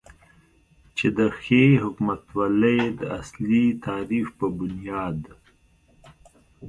[0.97, 5.19] چې د ښې حکومتولې داصلي تعریف په بنیاد